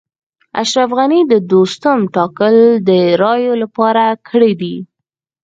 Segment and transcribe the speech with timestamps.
[0.61, 2.55] اشرف غني د دوستم ټاکل
[2.89, 2.89] د
[3.23, 4.75] رایو لپاره کړي دي